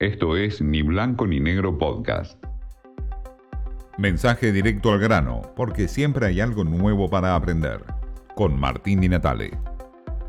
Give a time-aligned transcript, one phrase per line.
[0.00, 2.42] Esto es Ni Blanco ni Negro Podcast.
[3.98, 7.84] Mensaje directo al grano, porque siempre hay algo nuevo para aprender.
[8.34, 9.50] Con Martín Di Natale.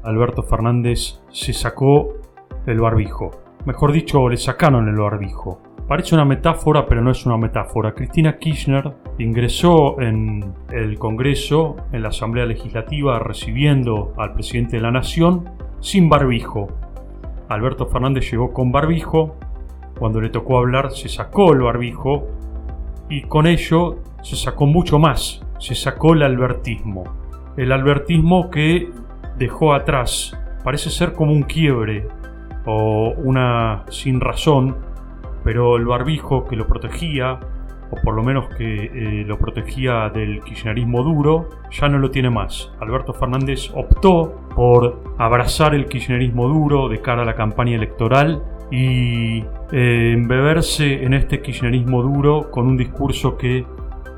[0.03, 2.15] Alberto Fernández se sacó
[2.65, 3.31] el barbijo.
[3.65, 5.61] Mejor dicho, le sacaron el barbijo.
[5.87, 7.93] Parece una metáfora, pero no es una metáfora.
[7.93, 14.91] Cristina Kirchner ingresó en el Congreso, en la Asamblea Legislativa, recibiendo al presidente de la
[14.91, 15.49] Nación
[15.79, 16.67] sin barbijo.
[17.47, 19.37] Alberto Fernández llegó con barbijo,
[20.01, 22.27] cuando le tocó hablar se sacó el barbijo
[23.07, 27.03] y con ello se sacó mucho más, se sacó el albertismo.
[27.55, 28.89] El albertismo que
[29.37, 32.07] dejó atrás, parece ser como un quiebre
[32.65, 34.75] o una sin razón,
[35.43, 37.39] pero el barbijo que lo protegía,
[37.91, 42.31] o por lo menos que eh, lo protegía del kirchnerismo duro, ya no lo tiene
[42.31, 42.71] más.
[42.79, 49.41] Alberto Fernández optó por abrazar el kirchnerismo duro de cara a la campaña electoral y
[49.71, 53.65] eh, embeberse en este kirchnerismo duro con un discurso que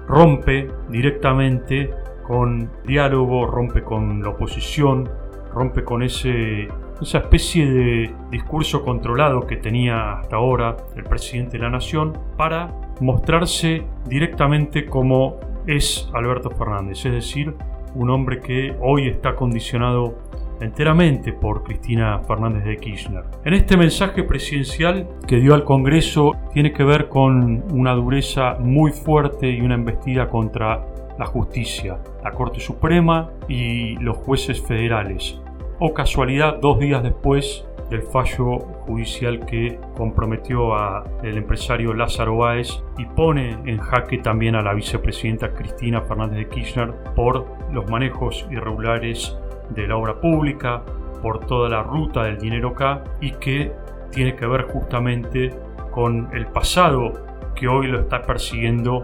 [0.08, 1.92] rompe directamente
[2.26, 5.09] con diálogo, rompe con la oposición,
[5.54, 6.68] rompe con ese,
[7.02, 12.72] esa especie de discurso controlado que tenía hasta ahora el presidente de la nación para
[13.02, 17.56] mostrarse directamente como es Alberto Fernández, es decir,
[17.96, 20.18] un hombre que hoy está condicionado
[20.64, 23.23] enteramente por Cristina Fernández de Kirchner.
[23.44, 28.91] En este mensaje presidencial que dio al Congreso tiene que ver con una dureza muy
[28.91, 30.86] fuerte y una embestida contra
[31.17, 35.39] la justicia, la Corte Suprema y los jueces federales.
[35.80, 43.06] O casualidad, dos días después del fallo judicial que comprometió al empresario Lázaro Báez y
[43.06, 49.38] pone en jaque también a la vicepresidenta Cristina Fernández de Kirchner por los manejos irregulares
[49.69, 50.83] de la obra pública,
[51.23, 53.72] por toda la ruta del dinero acá y que
[54.11, 55.52] tiene que ver justamente
[55.92, 57.14] con el pasado
[57.56, 59.03] que hoy lo está persiguiendo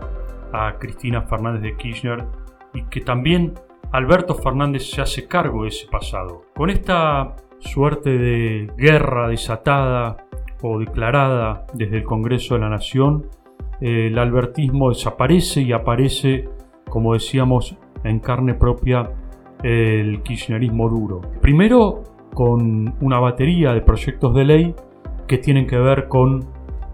[0.51, 2.25] a Cristina Fernández de Kirchner
[2.73, 3.53] y que también
[3.91, 6.43] Alberto Fernández se hace cargo de ese pasado.
[6.55, 10.17] Con esta suerte de guerra desatada
[10.61, 13.27] o declarada desde el Congreso de la Nación,
[13.79, 16.49] el albertismo desaparece y aparece,
[16.89, 19.09] como decíamos, en carne propia
[19.63, 21.21] el kirchnerismo duro.
[21.41, 22.03] Primero
[22.33, 24.75] con una batería de proyectos de ley
[25.27, 26.45] que tienen que ver con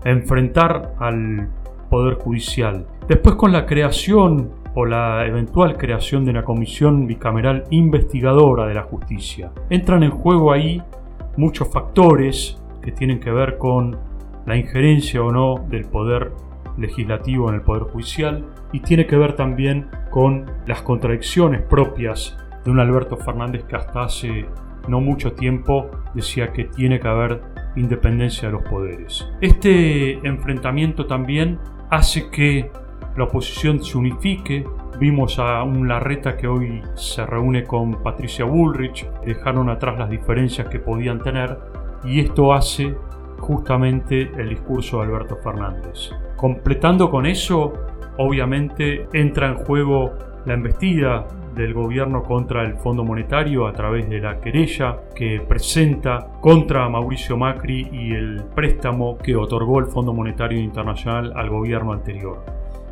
[0.03, 1.49] enfrentar al
[1.89, 2.87] Poder Judicial.
[3.07, 8.83] Después con la creación o la eventual creación de una comisión bicameral investigadora de la
[8.83, 9.51] justicia.
[9.69, 10.81] Entran en juego ahí
[11.37, 13.97] muchos factores que tienen que ver con
[14.45, 16.31] la injerencia o no del poder
[16.77, 22.71] legislativo en el poder judicial y tiene que ver también con las contradicciones propias de
[22.71, 24.45] un Alberto Fernández que hasta hace
[24.87, 27.41] no mucho tiempo decía que tiene que haber
[27.75, 29.27] independencia de los poderes.
[29.41, 31.59] Este enfrentamiento también
[31.89, 32.71] hace que
[33.15, 34.65] la oposición se unifique.
[34.99, 40.67] Vimos a un Larreta que hoy se reúne con Patricia Bullrich, dejaron atrás las diferencias
[40.67, 41.57] que podían tener
[42.03, 42.95] y esto hace
[43.39, 46.11] justamente el discurso de Alberto Fernández.
[46.35, 47.73] Completando con eso,
[48.17, 50.13] obviamente entra en juego
[50.45, 51.25] la embestida
[51.55, 57.38] del gobierno contra el Fondo Monetario a través de la querella que presenta contra Mauricio
[57.38, 62.43] Macri y el préstamo que otorgó el Fondo Monetario Internacional al gobierno anterior.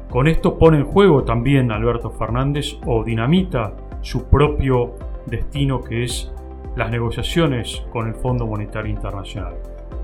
[0.10, 4.96] Con esto pone en juego también Alberto Fernández o dinamita su propio
[5.26, 6.32] destino que es
[6.76, 9.56] las negociaciones con el Fondo Monetario Internacional.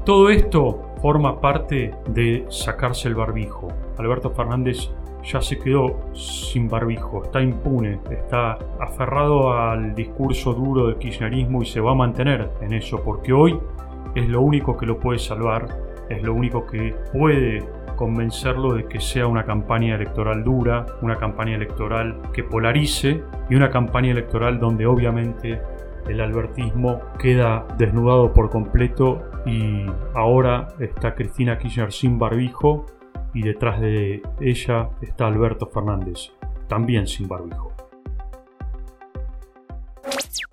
[0.06, 3.68] Todo esto forma parte de sacarse el barbijo.
[3.98, 4.92] Alberto Fernández
[5.24, 11.66] ya se quedó sin barbijo, está impune, está aferrado al discurso duro del kirchnerismo y
[11.66, 13.60] se va a mantener en eso, porque hoy
[14.16, 15.68] es lo único que lo puede salvar,
[16.10, 17.64] es lo único que puede
[17.96, 23.70] convencerlo de que sea una campaña electoral dura, una campaña electoral que polarice y una
[23.70, 25.62] campaña electoral donde obviamente
[26.08, 29.86] el albertismo queda desnudado por completo y
[30.16, 32.86] ahora está Cristina Kirchner sin barbijo
[33.34, 36.32] y detrás de ella está Alberto Fernández,
[36.68, 37.74] también sin barbijo.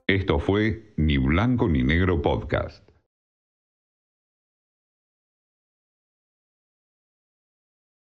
[0.07, 2.86] Esto fue Ni Blanco ni Negro Podcast.